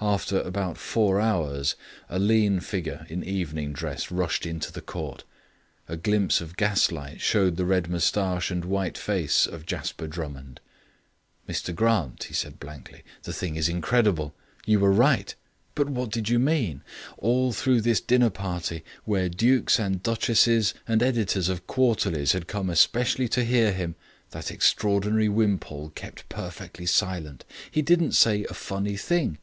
After 0.00 0.40
about 0.42 0.78
four 0.78 1.20
hours 1.20 1.74
a 2.08 2.20
lean 2.20 2.60
figure 2.60 3.04
in 3.08 3.24
evening 3.24 3.72
dress 3.72 4.12
rushed 4.12 4.46
into 4.46 4.70
the 4.70 4.80
court. 4.80 5.24
A 5.88 5.96
glimpse 5.96 6.40
of 6.40 6.56
gaslight 6.56 7.20
showed 7.20 7.56
the 7.56 7.64
red 7.64 7.90
moustache 7.90 8.52
and 8.52 8.64
white 8.64 8.96
face 8.96 9.44
of 9.44 9.66
Jasper 9.66 10.06
Drummond. 10.06 10.60
"Mr 11.48 11.74
Grant," 11.74 12.22
he 12.28 12.32
said 12.32 12.60
blankly, 12.60 13.02
"the 13.24 13.32
thing 13.32 13.56
is 13.56 13.68
incredible. 13.68 14.36
You 14.64 14.78
were 14.78 14.92
right; 14.92 15.34
but 15.74 15.90
what 15.90 16.12
did 16.12 16.28
you 16.28 16.38
mean? 16.38 16.82
All 17.18 17.50
through 17.52 17.80
this 17.80 18.00
dinner 18.00 18.30
party, 18.30 18.84
where 19.04 19.28
dukes 19.28 19.80
and 19.80 20.00
duchesses 20.00 20.74
and 20.86 21.02
editors 21.02 21.48
of 21.48 21.66
Quarterlies 21.66 22.34
had 22.34 22.46
come 22.46 22.70
especially 22.70 23.26
to 23.30 23.42
hear 23.42 23.72
him, 23.72 23.96
that 24.30 24.52
extraordinary 24.52 25.28
Wimpole 25.28 25.90
kept 25.96 26.28
perfectly 26.28 26.86
silent. 26.86 27.44
He 27.68 27.82
didn't 27.82 28.12
say 28.12 28.44
a 28.44 28.54
funny 28.54 28.96
thing. 28.96 29.38